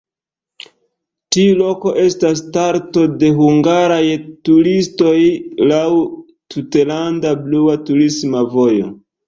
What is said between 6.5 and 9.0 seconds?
"tutlanda blua turisma vojo".